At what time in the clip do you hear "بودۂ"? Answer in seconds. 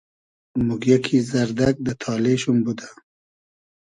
2.65-2.87